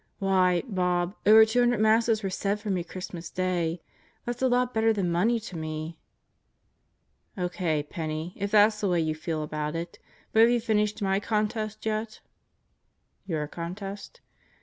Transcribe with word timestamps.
Why, 0.17 0.63
Bob, 0.67 1.15
over 1.27 1.45
200 1.45 1.79
Masses 1.79 2.23
were 2.23 2.31
said 2.31 2.59
for 2.59 2.71
me 2.71 2.83
Christmas 2.83 3.29
Day. 3.29 3.83
That's 4.25 4.41
a 4.41 4.47
lot 4.47 4.73
better 4.73 4.91
than 4.91 5.11
money 5.11 5.39
to 5.41 5.55
me." 5.55 5.99
"O.K., 7.37 7.83
Penney, 7.83 8.33
if 8.35 8.49
that's 8.49 8.81
the 8.81 8.89
way 8.89 8.99
you 8.99 9.13
feel 9.13 9.43
about 9.43 9.75
it. 9.75 9.99
But 10.33 10.39
have 10.39 10.49
you 10.49 10.59
finished 10.59 11.03
my 11.03 11.19
contest 11.19 11.85
yet?" 11.85 12.19
"Your 13.27 13.45
contest?" 13.45 14.21